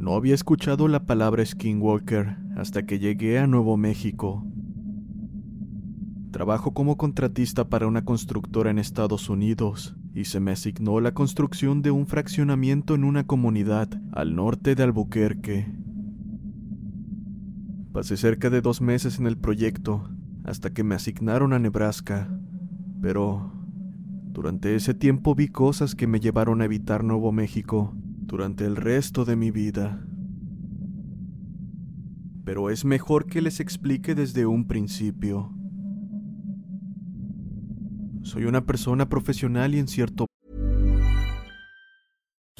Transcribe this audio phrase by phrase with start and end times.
[0.00, 4.46] No había escuchado la palabra Skinwalker hasta que llegué a Nuevo México.
[6.30, 11.82] Trabajo como contratista para una constructora en Estados Unidos y se me asignó la construcción
[11.82, 15.70] de un fraccionamiento en una comunidad al norte de Albuquerque.
[17.92, 20.08] Pasé cerca de dos meses en el proyecto
[20.44, 22.26] hasta que me asignaron a Nebraska,
[23.02, 23.52] pero
[24.32, 27.94] durante ese tiempo vi cosas que me llevaron a evitar Nuevo México
[28.30, 30.06] durante el resto de mi vida.
[32.44, 35.52] Pero es mejor que les explique desde un principio.
[38.22, 40.29] Soy una persona profesional y en cierto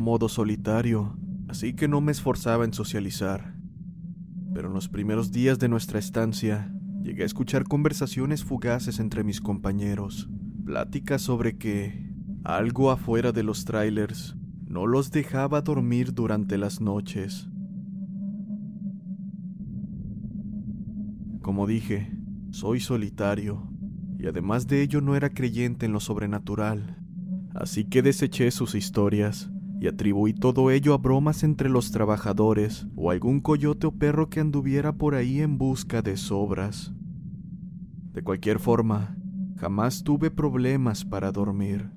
[0.00, 3.56] Modo solitario, así que no me esforzaba en socializar.
[4.54, 6.72] Pero en los primeros días de nuestra estancia,
[7.02, 10.28] llegué a escuchar conversaciones fugaces entre mis compañeros,
[10.64, 12.14] pláticas sobre que
[12.44, 14.36] algo afuera de los trailers
[14.68, 17.48] no los dejaba dormir durante las noches.
[21.42, 22.12] Como dije,
[22.52, 23.68] soy solitario,
[24.16, 27.02] y además de ello no era creyente en lo sobrenatural,
[27.52, 33.10] así que deseché sus historias y atribuí todo ello a bromas entre los trabajadores o
[33.10, 36.92] algún coyote o perro que anduviera por ahí en busca de sobras.
[38.12, 39.16] De cualquier forma,
[39.56, 41.90] jamás tuve problemas para dormir.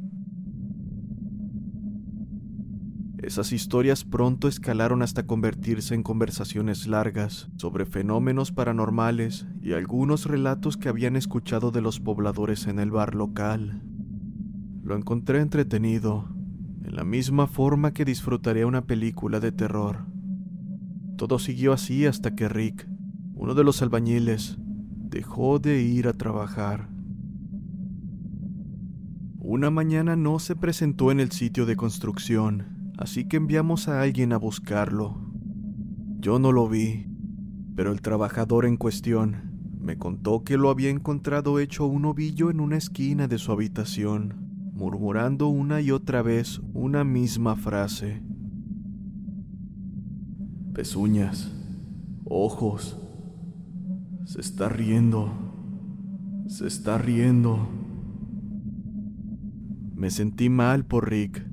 [3.18, 10.76] Esas historias pronto escalaron hasta convertirse en conversaciones largas sobre fenómenos paranormales y algunos relatos
[10.76, 13.84] que habían escuchado de los pobladores en el bar local.
[14.84, 16.30] Lo encontré entretenido
[16.84, 20.06] en la misma forma que disfrutaría una película de terror.
[21.18, 22.88] Todo siguió así hasta que Rick,
[23.36, 26.90] uno de los albañiles, dejó de ir a trabajar.
[29.40, 34.34] Una mañana no se presentó en el sitio de construcción, así que enviamos a alguien
[34.34, 35.18] a buscarlo.
[36.20, 37.08] Yo no lo vi,
[37.76, 42.60] pero el trabajador en cuestión me contó que lo había encontrado hecho un ovillo en
[42.60, 44.41] una esquina de su habitación
[44.82, 48.24] murmurando una y otra vez una misma frase.
[50.74, 51.52] Pezuñas,
[52.26, 52.98] ojos,
[54.26, 55.30] se está riendo,
[56.48, 57.70] se está riendo.
[59.94, 61.46] Me sentí mal por Rick,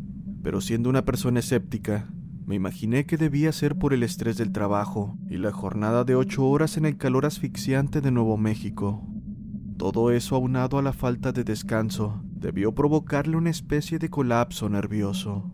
[0.42, 2.08] pero siendo una persona escéptica,
[2.46, 6.46] me imaginé que debía ser por el estrés del trabajo y la jornada de ocho
[6.46, 9.06] horas en el calor asfixiante de Nuevo México.
[9.76, 15.50] Todo eso aunado a la falta de descanso debió provocarle una especie de colapso nervioso.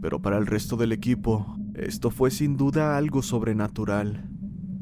[0.00, 4.30] Pero para el resto del equipo, Esto fue sin duda algo sobrenatural,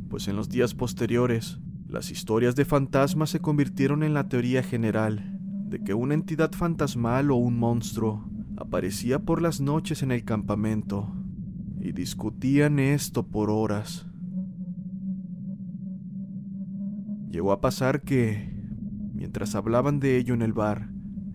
[0.09, 1.59] pues en los días posteriores,
[1.89, 7.33] las historias de fantasmas se convirtieron en la teoría general de que una entidad fantasmal
[7.33, 11.13] o un monstruo aparecía por las noches en el campamento,
[11.81, 14.07] y discutían esto por horas.
[17.29, 18.54] Llegó a pasar que,
[19.25, 20.91] mientras hablaban de ello en el bar,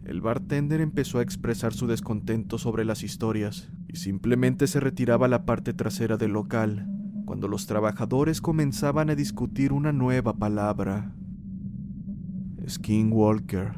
[0.06, 5.30] el bartender empezó a expresar su descontento sobre las historias y simplemente se retiraba a
[5.30, 6.88] la parte trasera del local
[7.26, 11.16] cuando los trabajadores comenzaban a discutir una nueva palabra.
[12.68, 13.74] Skinwalker.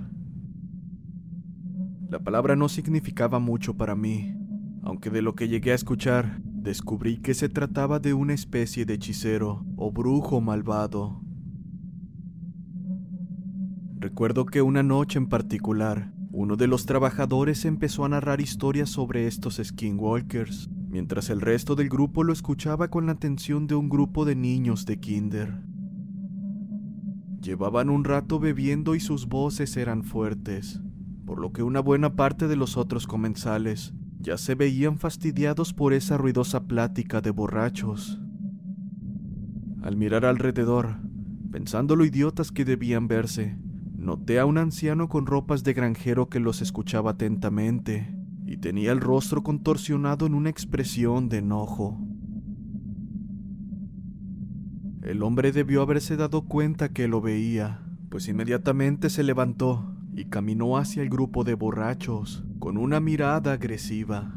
[2.09, 4.35] La palabra no significaba mucho para mí,
[4.83, 8.95] aunque de lo que llegué a escuchar, descubrí que se trataba de una especie de
[8.95, 11.20] hechicero o brujo malvado.
[14.01, 19.27] Recuerdo que una noche en particular, uno de los trabajadores empezó a narrar historias sobre
[19.27, 24.25] estos skinwalkers, mientras el resto del grupo lo escuchaba con la atención de un grupo
[24.25, 25.61] de niños de kinder.
[27.43, 30.81] Llevaban un rato bebiendo y sus voces eran fuertes,
[31.23, 35.93] por lo que una buena parte de los otros comensales ya se veían fastidiados por
[35.93, 38.19] esa ruidosa plática de borrachos.
[39.83, 40.95] Al mirar alrededor,
[41.51, 43.59] pensando lo idiotas que debían verse,
[44.01, 48.11] Noté a un anciano con ropas de granjero que los escuchaba atentamente
[48.47, 51.99] y tenía el rostro contorsionado en una expresión de enojo.
[55.03, 60.77] El hombre debió haberse dado cuenta que lo veía, pues inmediatamente se levantó y caminó
[60.77, 64.33] hacia el grupo de borrachos con una mirada agresiva.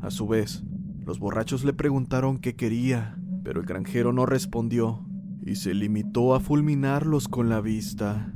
[0.00, 0.64] A su vez,
[1.06, 5.06] los borrachos le preguntaron qué quería, pero el granjero no respondió
[5.44, 8.32] y se limitó a fulminarlos con la vista.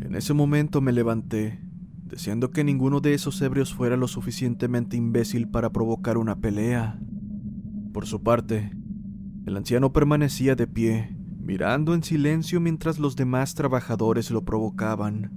[0.00, 1.60] En ese momento me levanté,
[2.04, 7.00] deseando que ninguno de esos ebrios fuera lo suficientemente imbécil para provocar una pelea.
[7.94, 8.72] Por su parte,
[9.46, 15.32] el anciano permanecía de pie, mirando en silencio mientras los demás trabajadores lo provocaban.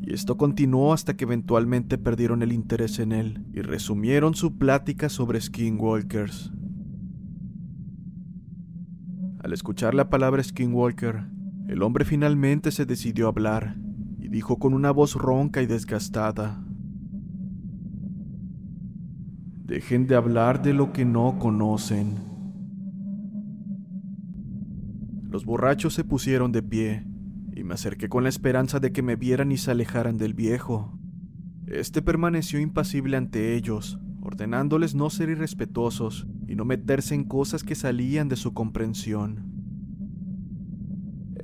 [0.00, 5.08] Y esto continuó hasta que eventualmente perdieron el interés en él y resumieron su plática
[5.08, 6.52] sobre skinwalkers.
[9.42, 11.24] Al escuchar la palabra Skinwalker,
[11.66, 13.76] el hombre finalmente se decidió a hablar
[14.20, 16.64] y dijo con una voz ronca y desgastada,
[19.64, 22.18] Dejen de hablar de lo que no conocen.
[25.28, 27.04] Los borrachos se pusieron de pie
[27.56, 30.96] y me acerqué con la esperanza de que me vieran y se alejaran del viejo.
[31.66, 37.74] Este permaneció impasible ante ellos, ordenándoles no ser irrespetuosos y no meterse en cosas que
[37.74, 39.46] salían de su comprensión.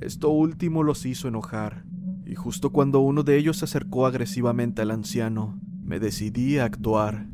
[0.01, 1.83] Esto último los hizo enojar,
[2.27, 7.27] y justo cuando uno de ellos se acercó agresivamente al anciano, me decidí a actuar.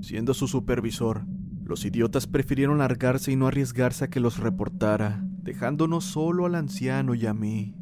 [0.00, 1.26] Siendo su supervisor,
[1.66, 7.14] los idiotas prefirieron largarse y no arriesgarse a que los reportara, dejándonos solo al anciano
[7.14, 7.76] y a mí.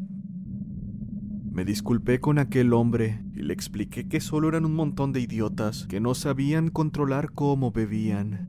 [1.55, 5.87] Me disculpé con aquel hombre y le expliqué que solo eran un montón de idiotas
[5.87, 8.49] que no sabían controlar cómo bebían.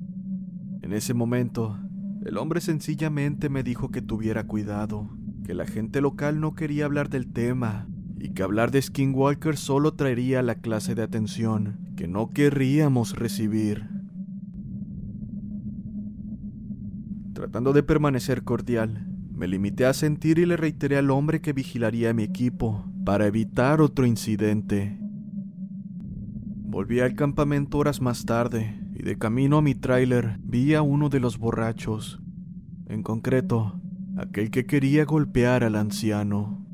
[0.81, 1.77] En ese momento,
[2.25, 5.15] el hombre sencillamente me dijo que tuviera cuidado,
[5.45, 7.87] que la gente local no quería hablar del tema
[8.17, 13.87] y que hablar de Skinwalker solo traería la clase de atención que no querríamos recibir.
[17.33, 22.09] Tratando de permanecer cordial, me limité a sentir y le reiteré al hombre que vigilaría
[22.09, 24.97] a mi equipo para evitar otro incidente.
[24.99, 31.09] Volví al campamento horas más tarde y de camino a mi tráiler vi a uno
[31.09, 32.19] de los borrachos,
[32.87, 33.79] en concreto,
[34.17, 36.65] aquel que quería golpear al anciano.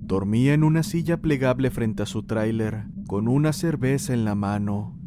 [0.00, 4.98] Dormía en una silla plegable frente a su tráiler, con una cerveza en la mano.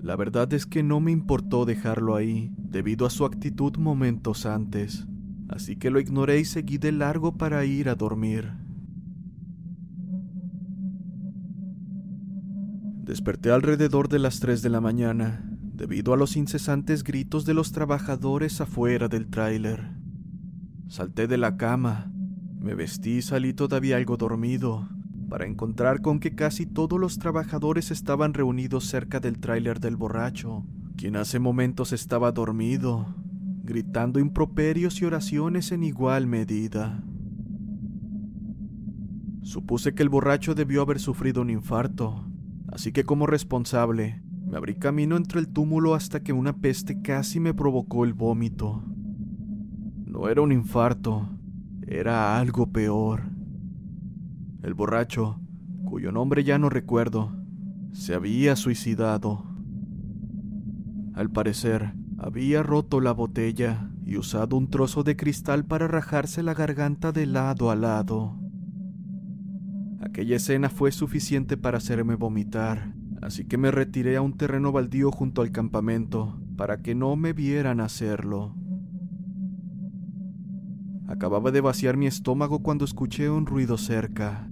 [0.00, 5.06] La verdad es que no me importó dejarlo ahí, debido a su actitud momentos antes,
[5.54, 8.52] así que lo ignoré y seguí de largo para ir a dormir.
[13.04, 15.44] Desperté alrededor de las 3 de la mañana,
[15.74, 19.92] debido a los incesantes gritos de los trabajadores afuera del tráiler.
[20.88, 22.10] Salté de la cama,
[22.58, 24.88] me vestí y salí todavía algo dormido,
[25.28, 30.64] para encontrar con que casi todos los trabajadores estaban reunidos cerca del tráiler del borracho,
[30.96, 33.14] quien hace momentos estaba dormido,
[33.64, 37.02] gritando improperios y oraciones en igual medida.
[39.42, 42.26] Supuse que el borracho debió haber sufrido un infarto,
[42.68, 47.40] así que como responsable, me abrí camino entre el túmulo hasta que una peste casi
[47.40, 48.84] me provocó el vómito.
[50.04, 51.28] No era un infarto,
[51.86, 53.22] era algo peor.
[54.62, 55.40] El borracho,
[55.84, 57.32] cuyo nombre ya no recuerdo,
[57.92, 59.44] se había suicidado.
[61.14, 66.54] Al parecer, había roto la botella y usado un trozo de cristal para rajarse la
[66.54, 68.38] garganta de lado a lado.
[70.00, 75.10] Aquella escena fue suficiente para hacerme vomitar, así que me retiré a un terreno baldío
[75.10, 78.54] junto al campamento para que no me vieran hacerlo.
[81.08, 84.48] Acababa de vaciar mi estómago cuando escuché un ruido cerca.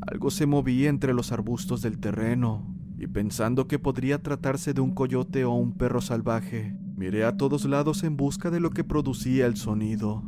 [0.00, 4.92] Algo se movía entre los arbustos del terreno, y pensando que podría tratarse de un
[4.92, 9.46] coyote o un perro salvaje, miré a todos lados en busca de lo que producía
[9.46, 10.24] el sonido.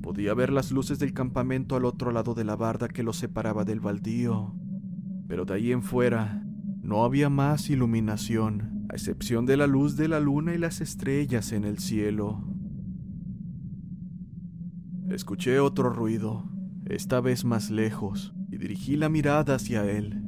[0.00, 3.64] Podía ver las luces del campamento al otro lado de la barda que lo separaba
[3.64, 4.54] del baldío,
[5.26, 6.46] pero de ahí en fuera
[6.80, 11.50] no había más iluminación, a excepción de la luz de la luna y las estrellas
[11.50, 12.44] en el cielo.
[15.08, 16.48] Escuché otro ruido,
[16.86, 20.22] esta vez más lejos, dirigí la mirada hacia él.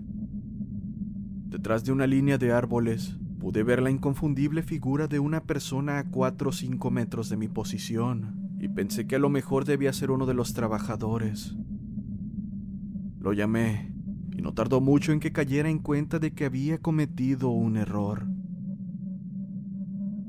[1.50, 6.04] Detrás de una línea de árboles, pude ver la inconfundible figura de una persona a
[6.04, 10.10] cuatro o cinco metros de mi posición, y pensé que a lo mejor debía ser
[10.10, 11.54] uno de los trabajadores.
[13.20, 13.92] Lo llamé,
[14.34, 18.26] y no tardó mucho en que cayera en cuenta de que había cometido un error.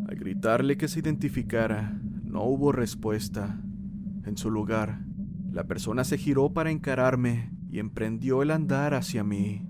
[0.09, 3.61] Al gritarle que se identificara, no hubo respuesta.
[4.25, 5.05] En su lugar,
[5.53, 9.65] la persona se giró para encararme y emprendió el andar hacia mí.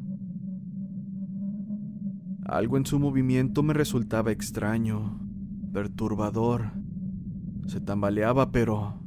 [2.43, 5.21] Algo en su movimiento me resultaba extraño,
[5.71, 6.73] perturbador.
[7.65, 8.99] Se tambaleaba, pero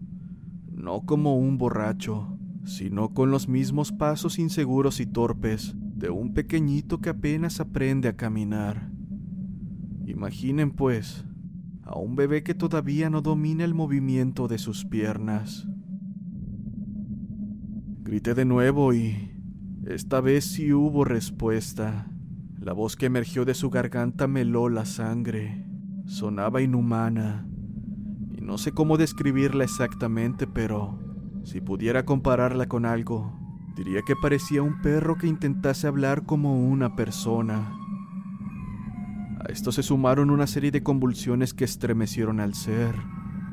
[0.72, 7.02] no como un borracho, sino con los mismos pasos inseguros y torpes de un pequeñito
[7.02, 8.90] que apenas aprende a caminar.
[10.06, 11.26] Imaginen, pues,
[11.82, 15.68] a un bebé que todavía no domina el movimiento de sus piernas.
[18.06, 19.32] Grité de nuevo y
[19.84, 22.06] esta vez sí hubo respuesta.
[22.60, 25.66] La voz que emergió de su garganta meló la sangre.
[26.06, 27.48] Sonaba inhumana.
[28.30, 31.00] Y no sé cómo describirla exactamente, pero
[31.42, 33.36] si pudiera compararla con algo,
[33.74, 37.76] diría que parecía un perro que intentase hablar como una persona.
[39.40, 42.94] A esto se sumaron una serie de convulsiones que estremecieron al ser,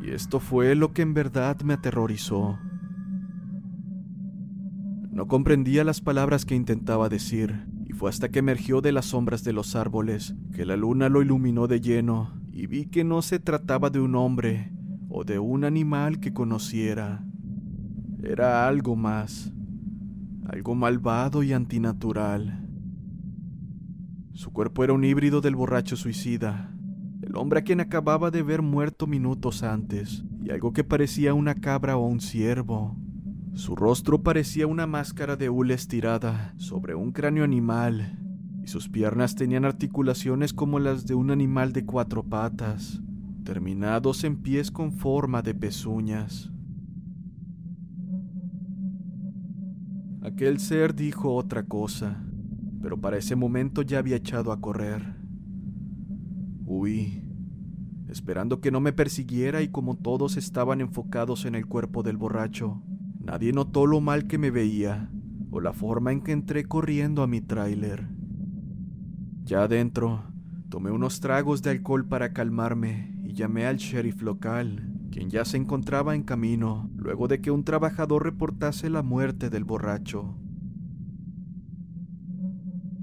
[0.03, 2.59] y esto fue lo que en verdad me aterrorizó.
[5.13, 9.43] No comprendía las palabras que intentaba decir, y fue hasta que emergió de las sombras
[9.43, 13.37] de los árboles que la luna lo iluminó de lleno, y vi que no se
[13.37, 14.73] trataba de un hombre
[15.09, 17.23] o de un animal que conociera.
[18.23, 19.53] Era algo más,
[20.47, 22.67] algo malvado y antinatural.
[24.33, 26.75] Su cuerpo era un híbrido del borracho suicida,
[27.21, 31.53] el hombre a quien acababa de ver muerto minutos antes, y algo que parecía una
[31.53, 32.97] cabra o un ciervo.
[33.53, 38.19] Su rostro parecía una máscara de hule estirada sobre un cráneo animal,
[38.63, 43.03] y sus piernas tenían articulaciones como las de un animal de cuatro patas,
[43.43, 46.51] terminados en pies con forma de pezuñas.
[50.23, 52.23] Aquel ser dijo otra cosa,
[52.81, 55.15] pero para ese momento ya había echado a correr.
[56.65, 57.23] Huí,
[58.07, 62.81] esperando que no me persiguiera y como todos estaban enfocados en el cuerpo del borracho,
[63.23, 65.09] nadie notó lo mal que me veía
[65.49, 68.07] o la forma en que entré corriendo a mi tráiler.
[69.43, 70.23] Ya adentro,
[70.69, 75.57] tomé unos tragos de alcohol para calmarme y llamé al sheriff local, quien ya se
[75.57, 80.37] encontraba en camino luego de que un trabajador reportase la muerte del borracho.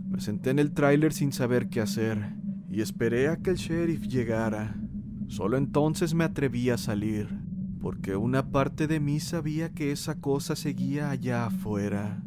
[0.08, 2.34] Me senté en el tráiler sin saber qué hacer
[2.68, 4.76] y esperé a que el sheriff llegara.
[5.28, 7.28] Solo entonces me atreví a salir,
[7.80, 12.22] porque una parte de mí sabía que esa cosa seguía allá afuera.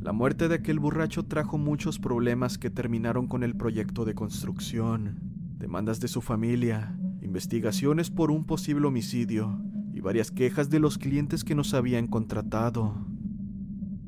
[0.00, 5.18] La muerte de aquel borracho trajo muchos problemas que terminaron con el proyecto de construcción,
[5.58, 9.60] demandas de su familia, investigaciones por un posible homicidio
[9.92, 12.94] y varias quejas de los clientes que nos habían contratado.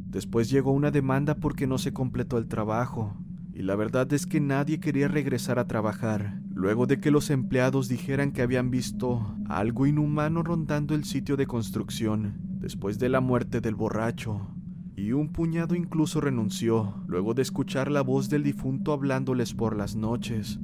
[0.06, 3.16] Después llegó una demanda porque no se completó el trabajo,
[3.58, 7.88] y la verdad es que nadie quería regresar a trabajar, luego de que los empleados
[7.88, 13.60] dijeran que habían visto algo inhumano rondando el sitio de construcción después de la muerte
[13.60, 14.46] del borracho.
[14.94, 19.96] Y un puñado incluso renunció, luego de escuchar la voz del difunto hablándoles por las
[19.96, 20.60] noches,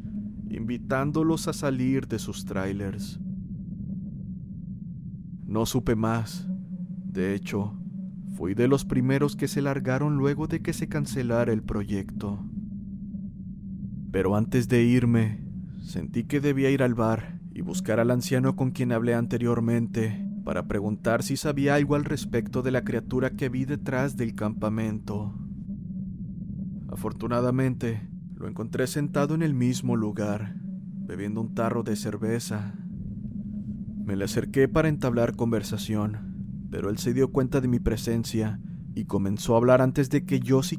[0.48, 3.18] invitándolos a salir de sus trailers.
[5.44, 6.46] No supe más.
[7.06, 7.76] De hecho,
[8.34, 12.44] Fui de los primeros que se largaron luego de que se cancelara el proyecto.
[14.14, 15.40] Pero antes de irme,
[15.82, 20.68] sentí que debía ir al bar y buscar al anciano con quien hablé anteriormente para
[20.68, 25.34] preguntar si sabía algo al respecto de la criatura que vi detrás del campamento.
[26.86, 30.54] Afortunadamente, lo encontré sentado en el mismo lugar,
[31.08, 32.76] bebiendo un tarro de cerveza.
[34.04, 38.60] Me le acerqué para entablar conversación, pero él se dio cuenta de mi presencia
[38.94, 40.78] y comenzó a hablar antes de que yo si